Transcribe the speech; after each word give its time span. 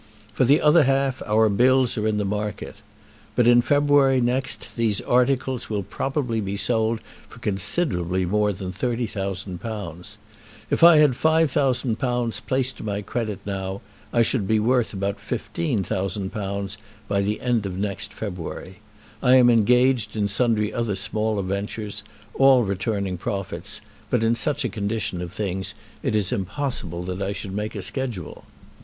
For 0.33 0.45
the 0.45 0.61
other 0.61 0.85
half 0.85 1.21
our 1.27 1.47
bills 1.47 1.95
are 1.95 2.07
in 2.07 2.17
the 2.17 2.25
market. 2.25 2.77
But 3.35 3.45
in 3.45 3.61
February 3.61 4.19
next 4.19 4.75
these 4.75 4.99
articles 5.01 5.69
will 5.69 5.83
probably 5.83 6.41
be 6.41 6.57
sold 6.57 6.99
for 7.29 7.37
considerably 7.37 8.25
more 8.25 8.51
than 8.51 8.73
£30,000. 8.73 10.17
If 10.71 10.83
I 10.83 10.97
had 10.97 11.11
£5000 11.11 12.41
placed 12.47 12.77
to 12.77 12.83
my 12.83 13.03
credit 13.03 13.41
now, 13.45 13.81
I 14.11 14.23
should 14.23 14.47
be 14.47 14.59
worth 14.59 14.91
about 14.91 15.19
£15,000 15.19 16.77
by 17.07 17.21
the 17.21 17.39
end 17.39 17.67
of 17.67 17.77
next 17.77 18.11
February. 18.11 18.79
I 19.21 19.35
am 19.35 19.51
engaged 19.51 20.15
in 20.15 20.27
sundry 20.27 20.73
other 20.73 20.95
smaller 20.95 21.43
ventures, 21.43 22.01
all 22.33 22.63
returning 22.63 23.17
profits; 23.19 23.81
but 24.09 24.23
in 24.23 24.33
such 24.33 24.65
a 24.65 24.69
condition 24.69 25.21
of 25.21 25.31
things 25.31 25.75
it 26.01 26.15
is 26.15 26.31
impossible 26.31 27.03
that 27.03 27.21
I 27.21 27.33
should 27.33 27.51
make 27.53 27.75
a 27.75 27.83
schedule. 27.83 28.45